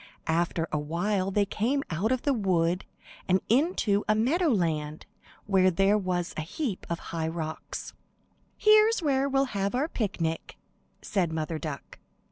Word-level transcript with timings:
After 0.25 0.67
a 0.71 0.79
while 0.79 1.29
they 1.29 1.45
came 1.45 1.83
out 1.91 2.11
of 2.11 2.23
the 2.23 2.33
wood 2.33 2.85
and 3.27 3.39
into 3.49 4.03
a 4.09 4.15
meadow 4.15 4.47
land 4.47 5.05
where 5.45 5.69
there 5.69 5.95
was 5.95 6.33
a 6.35 6.41
heap 6.41 6.87
of 6.89 6.97
high 7.13 7.27
rocks. 7.27 7.93
"Here's 8.57 9.03
where 9.03 9.29
we'll 9.29 9.45
have 9.53 9.75
our 9.75 9.87
picnic," 9.87 10.57
said 11.03 11.31
Mother 11.31 11.59
Duck. 11.59 11.99